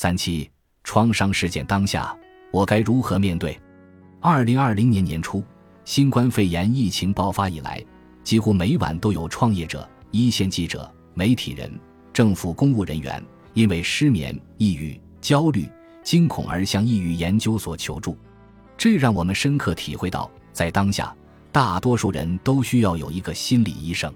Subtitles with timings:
[0.00, 0.48] 三七
[0.84, 2.16] 创伤事件当下，
[2.52, 3.60] 我该如何面对？
[4.20, 5.42] 二零二零年年初，
[5.84, 7.84] 新冠肺炎疫情爆发以来，
[8.22, 11.68] 几乎每晚都有创业者、一线记者、媒体人、
[12.12, 13.20] 政府公务人员
[13.54, 15.68] 因为失眠、抑郁、焦虑、
[16.04, 18.16] 惊恐而向抑郁研究所求助。
[18.76, 21.12] 这让我们深刻体会到，在当下，
[21.50, 24.14] 大多数人都需要有一个心理医生。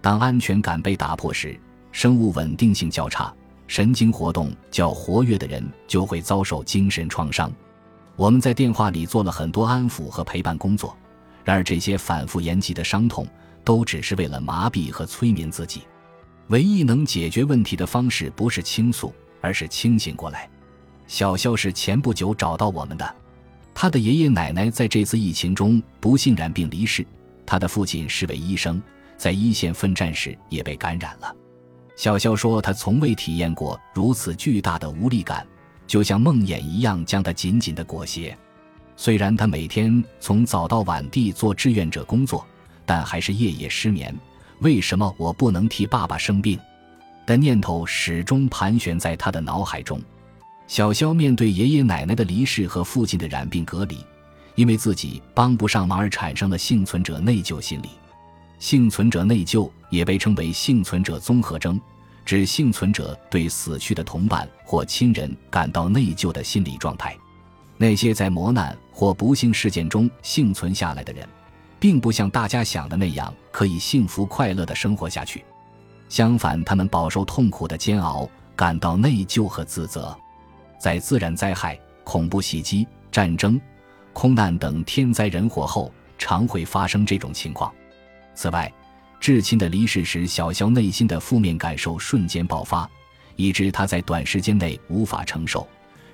[0.00, 1.60] 当安全感被打破时，
[1.92, 3.30] 生物稳定性较差。
[3.70, 7.52] 神经活动较活跃的人就会遭受精神创伤。
[8.16, 10.96] 我们在电话里做了很多安抚和陪伴工作，
[11.44, 13.24] 然而这些反复延及的伤痛
[13.62, 15.82] 都只是为了麻痹和催眠自己。
[16.48, 20.50] 唯一能解决问题的方式不是倾诉，而是清醒过来。
[21.06, 23.14] 小肖是前不久找到我们的，
[23.72, 27.06] 他的爷爷奶奶在这次疫情中不幸染病离世，
[27.46, 28.82] 他的父亲是位医生，
[29.16, 31.32] 在一线奋战时也被感染了。
[32.00, 35.46] 小肖说：“他从未体验过如此巨大的无力感，
[35.86, 38.34] 就像梦魇一样将他紧紧的裹挟。
[38.96, 42.42] 虽然他每天从早到晚地做志愿者工作，
[42.86, 44.18] 但还是夜夜失眠。
[44.60, 46.58] 为什么我不能替爸爸生病？
[47.26, 50.00] 的念头始终盘旋在他的脑海中。
[50.68, 53.98] 小肖面对爷爷奶奶的离世和父亲的染病隔离，
[54.54, 57.90] 因为自己帮不上忙而产生了幸存者内疚心理。”
[58.58, 61.78] 幸存者内疚也被称为幸存者综合征，
[62.24, 67.16] 指幸存者对死去的同伴或亲人感到内疚的心理状态。
[67.76, 71.28] 那些在磨难或不幸事件中幸存下来的人，
[71.78, 75.44] 并不像大家想的那样可以幸福快乐地生活下去。
[76.08, 80.16] 相反，他们饱受痛苦的煎熬，感到内疚和自责。
[80.78, 83.60] 在自然灾害、恐怖袭击、战争、
[84.12, 87.72] 空难等天灾人祸后，常会发生这种情况。
[88.34, 88.70] 此外，
[89.20, 92.88] 至亲的离世时，小肖内心的负面感受瞬间爆发，
[93.36, 95.68] 以致他在短时间内无法承受。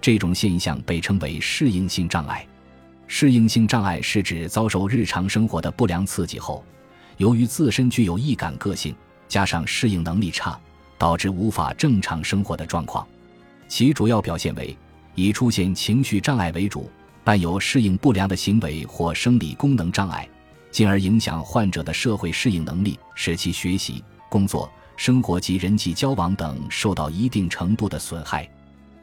[0.00, 2.46] 这种现象被称为适应性障碍。
[3.08, 6.64] 适应性障碍是指遭受日常生活的不良刺激后，
[7.16, 8.94] 由于自身具有易感个性，
[9.28, 10.58] 加上适应能力差，
[10.96, 13.06] 导致无法正常生活的状况。
[13.68, 14.76] 其主要表现为
[15.16, 16.88] 以出现情绪障碍为主，
[17.24, 20.28] 伴有适应不良的行为或生理功能障碍。
[20.72, 28.48] 进而影响患者的社会适应能力，使其学习、工作、生活及人际交往等受到一定程度的损害。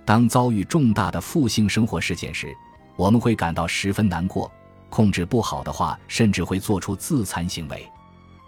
[0.04, 2.48] 当遭遇重大的负性生活事件时，
[2.96, 4.52] 我们会感到十分难过，
[4.90, 7.88] 控制不好的话，甚至会做出自残行为。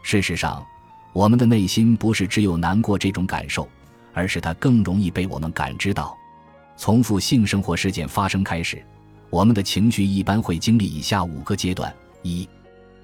[0.02, 0.66] 事实上，
[1.14, 3.70] 我们的内心不是只有难过这种感受，
[4.14, 6.18] 而是它更容易被我们感知到。
[6.76, 8.84] 从负性生活事件发生开始，
[9.30, 11.94] 我们的情绪一般会经历以下五个阶段：
[12.24, 12.50] 一。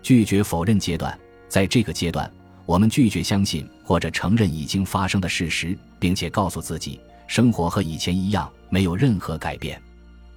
[0.07, 1.19] 拒绝否认阶段，
[1.49, 2.31] 在这个阶段，
[2.65, 6.97] 我们拒绝相信或者承认已经发生的事实，并且告诉自己，
[7.27, 9.77] 生活和以前一样，没有任何改变。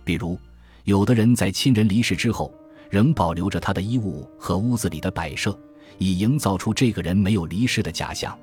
[0.03, 0.37] 比如，
[0.83, 2.53] 有的人在亲人离世之后，
[2.91, 5.57] 仍保留着他的衣物和屋子里的摆设，
[5.99, 8.37] 以营造出这个人没有离世的假象。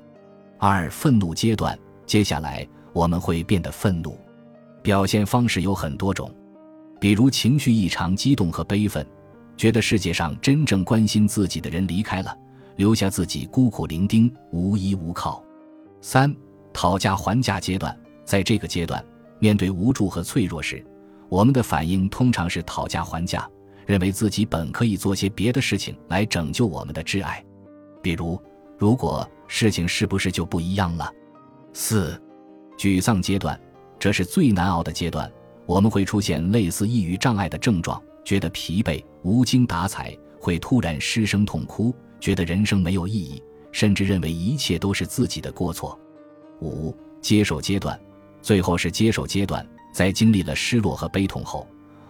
[0.58, 4.18] 二、愤怒阶段，接下来我们会变得愤怒，
[4.82, 6.34] 表现方式有很多种，
[6.98, 9.06] 比如情绪异常激动和悲愤。
[9.58, 12.34] 觉得世界上真正关心自己的人离开了，
[12.76, 15.44] 留下自己孤苦伶仃、无依无靠。
[16.00, 16.34] 三、
[16.72, 19.04] 讨价还价阶段，在这个阶段，
[19.40, 20.82] 面对无助和脆弱时，
[21.28, 23.50] 我们的反应通常是讨价还价，
[23.84, 27.44] 认为自己本可以做些别的事情来拯救我们的挚爱，
[28.00, 28.40] 比如，
[28.78, 31.12] 如果事情是不是就不一样了？
[31.72, 32.16] 四、
[32.78, 33.60] 沮丧阶段，
[33.98, 35.28] 这是最难熬的阶段，
[35.66, 38.00] 我们会出现类似抑郁障碍的症状。
[38.28, 45.98] 觉得疲惫、无精打采，会突然失声痛哭，觉得人生没有意义，甚至认为一切都是自己的过错。
[46.60, 47.98] 五、接受阶段，
[48.42, 49.66] 最后是接受阶段。
[49.94, 51.66] 在经历了失落和悲痛后，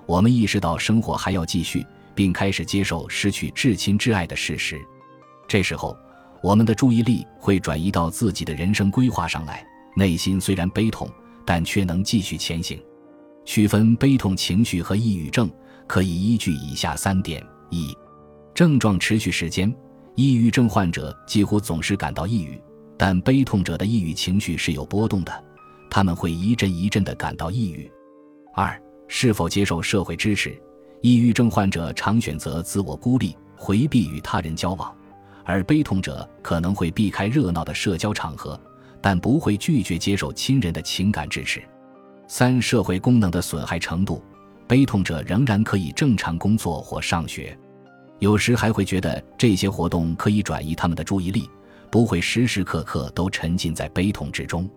[0.06, 1.86] 我们意识到生活还要继续，
[2.16, 4.76] 并开始接受失去至亲至爱的事实。
[5.46, 5.96] 这时候，
[6.42, 9.64] 我们的注意力会转移到自己的人生规划上来，
[9.94, 11.08] 内心虽然悲痛，
[11.46, 12.76] 但却能继续前行。
[13.44, 15.48] 区分悲痛情绪和抑郁症。
[15.88, 17.96] 可以依据以下三点：一、
[18.54, 19.74] 症状持续时间，
[20.14, 22.60] 抑郁症患者几乎总是感到抑郁，
[22.96, 25.44] 但悲痛者的抑郁情绪是有波动的，
[25.90, 27.90] 他们会一阵一阵的感到抑郁。
[28.54, 30.60] 二、是否接受社会支持，
[31.00, 34.94] 抑郁症患者常选择自我孤立，回避与他人交往，
[35.42, 38.60] 而悲痛者可能会避开热闹的社交场合，
[39.00, 41.62] 但不会拒绝接受亲人的情感支持。
[42.26, 44.22] 三、社会功能的损害程度。
[44.68, 47.58] 悲痛者仍然可以正常工作或上学，
[48.18, 51.48] 有时还会觉得这些活动可以转移他们的注意力，
[51.90, 54.68] 不会时时刻刻都沉浸在悲痛之中。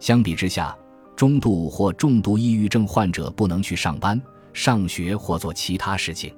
[0.00, 0.74] 相比之下，
[1.14, 4.20] 中度或重度抑郁症患者不能去上班、
[4.54, 6.34] 上学或做其他事情。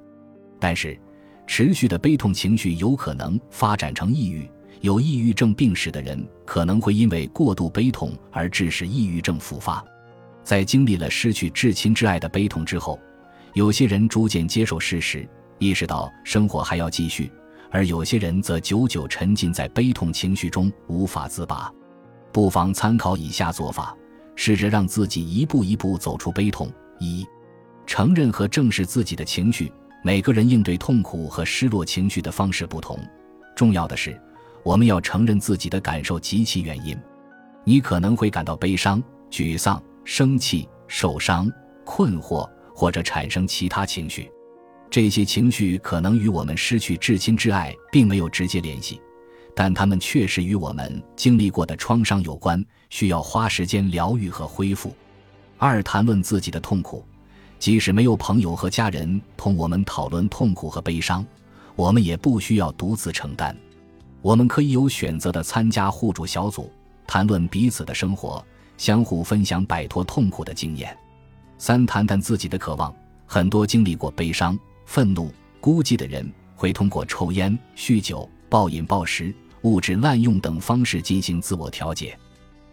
[0.59, 0.99] 但是，
[1.47, 4.49] 持续的悲痛情绪有可能发展成抑郁。
[4.81, 9.83] 有抑郁症病史的人可能会因为过度悲痛而致使抑郁症复发。
[10.49, 12.99] 在经历了失去至亲至爱的悲痛之后，
[13.53, 15.29] 有些人逐渐接受事实，
[15.59, 17.29] 意识到生活还要继续；
[17.69, 21.71] 而有些人则久久沉浸在悲痛情绪中无法自拔。
[22.31, 23.95] 不妨参考以下做法，
[24.35, 27.23] 试着让自己一步一步走出悲痛：一、
[27.85, 29.71] 承认和正视自己的情绪。
[30.03, 32.99] 每个人应对痛苦和失落情绪的方式不同，
[33.55, 34.19] 重要的是，
[34.63, 36.97] 我们要承认自己的感受及其原因。
[37.63, 38.99] 你可能会感到悲伤、
[39.29, 39.79] 沮丧、
[40.11, 41.47] 生气、受伤、
[41.85, 44.27] 困惑，或者产生其他情绪。
[44.89, 48.99] 这些情绪可能与我们失去至亲至爱并没有直接联系。
[49.55, 54.95] 但他们确实与我们经历过的创伤有关，需要花时间疗愈和恢复。
[55.59, 57.05] 二、谈论自己的痛苦，
[57.59, 61.23] 即使没有朋友和家人同我们讨论痛苦和悲伤，
[61.75, 63.55] 我们也不需要独自承担。
[64.23, 66.71] 我们可以有选择的参加互助小组，
[67.05, 68.43] 谈论彼此的生活，
[68.79, 70.97] 相互分享摆脱痛苦的经验。
[71.59, 72.91] 三、谈谈自己的渴望。
[73.27, 75.31] 很多经历过悲伤、愤怒、
[75.61, 79.31] 孤寂的人，会通过抽烟、酗酒、暴饮暴食。
[79.63, 82.17] 物质滥用等方式进行自我调节，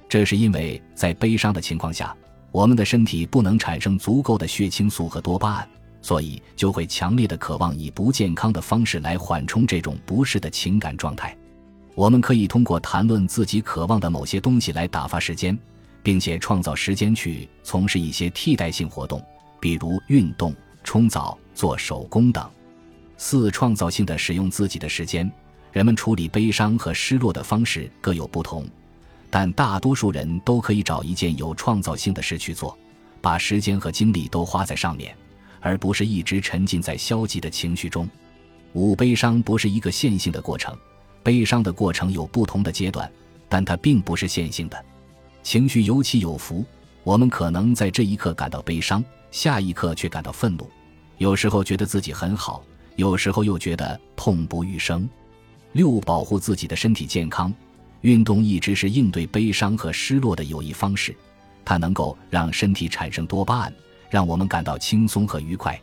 [0.08, 2.16] 这是因为在悲伤的情况下，
[2.52, 5.68] 我们的身体不能产生足够的血清素和多巴胺，
[6.00, 11.36] 所以就会强烈的渴望以不健康的方式来缓冲这种不适的情感状态。
[11.96, 15.58] 我们可以通过谈论自己渴望的某些东西来打发时间，
[16.06, 19.20] 并且创造时间去从事一些替代性活动，
[19.58, 20.54] 比如运动、
[20.84, 22.48] 冲澡、做手工等。
[23.16, 25.28] 四、创造性的使用自己的时间。
[25.72, 28.64] 人们处理悲伤和失落的方式各有不同，
[29.30, 32.78] 但大多数人都可以找一件有创造性的事去做，
[33.20, 35.12] 把时间和精力都花在上面，
[35.58, 38.08] 而不是一直沉浸在消极的情绪中。
[38.74, 40.72] 五、悲伤不是一个线性的过程，
[41.24, 43.10] 悲伤的过程有不同的阶段，
[43.48, 44.84] 但它并不是线性的。
[45.46, 46.64] 情绪有起有伏，
[47.04, 50.68] 我们可能在这一刻感到悲伤，下一刻却感到愤怒，
[51.18, 52.64] 有时候觉得自己很好，
[52.96, 55.08] 有时候又觉得痛不欲生。
[55.70, 57.54] 六、保护自己的身体健康，
[58.00, 61.14] 运动一直是应对悲伤和失落的有益方式，
[61.64, 63.72] 它能够让身体产生多巴胺，
[64.10, 65.80] 让我们感到轻松和愉快。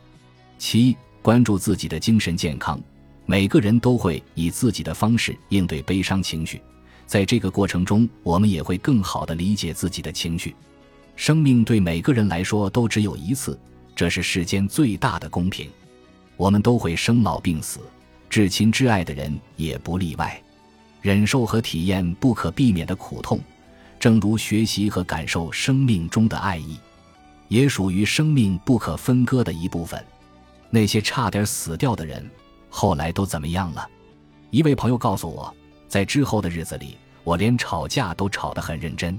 [0.58, 2.78] 七、关注自己的精神健康，
[3.24, 6.60] 每个人都会以自己的方式应对悲伤情绪，
[7.06, 10.54] 在这个过程中，我们也会更好地理解自己的情绪。
[11.16, 13.58] 生命对每个人来说都只有一次，
[13.94, 15.70] 这是世间最大的公平。
[16.36, 17.80] 我们都会生老病死。
[18.28, 20.42] 至亲至爱的人也不例外，
[21.00, 23.38] 忍受和体验不可避免的苦痛，
[24.00, 26.76] 正如学习和感受生命中的爱意，
[27.46, 30.04] 也属于生命不可分割的一部分。
[30.68, 32.28] 那些差点死掉的人，
[32.68, 33.88] 后来都怎么样了？
[34.50, 35.54] 一位朋友告诉我，
[35.88, 39.18] 在之后的日子里，我连吵架都吵得很认真。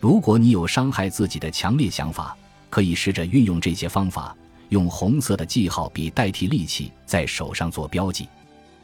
[0.00, 2.36] 如果你有伤害自己的强烈想法，
[2.70, 4.36] 可以试着运用这些方法，
[4.68, 8.28] 用红色的记号笔代替利器，在手上做标记。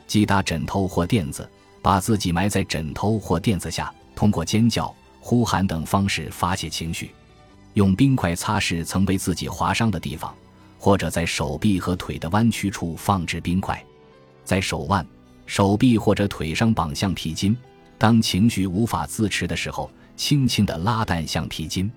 [0.07, 1.49] 击打枕头或垫子，
[1.83, 7.11] 把自己埋在枕头或垫子下，通过尖叫、呼喊等方式发泄情绪。
[7.75, 10.35] 用冰块擦拭曾被自己划伤的地方，
[10.79, 13.81] 或者在手臂和腿的弯曲处放置冰块。
[14.45, 15.07] 在手腕、
[15.51, 17.57] 手臂或者腿上绑橡皮筋。
[17.99, 21.91] 当情绪无法自持的时候，轻轻地拉断橡皮筋。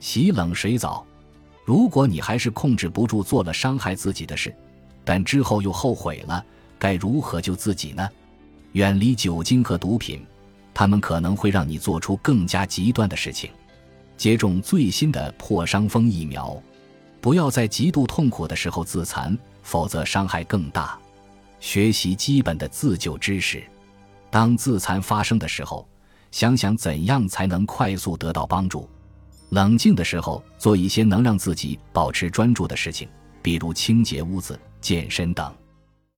[0.00, 1.04] 洗冷水澡。
[1.66, 4.50] 如果你还是控制不住做了伤害自己的事，
[5.04, 6.42] 但之后又后悔了。
[6.78, 8.08] 该如何救自己呢？
[8.72, 10.24] 远离酒精和毒品，
[10.72, 13.50] 他们可能会让你做出更加极端的事情。
[14.16, 16.58] 接种最新的破伤风疫苗，
[17.20, 20.98] 不要在极度痛苦的时候自残，否则伤害更大。
[21.60, 23.62] 学习基本的自救知识，
[24.30, 25.88] 当自残发生的时候，
[26.30, 28.88] 想想怎样才能快速得到帮助。
[29.50, 33.08] 冷静的时候，做一些能让自己保持专注的事情，
[33.42, 35.54] 比如清洁屋子、健身等。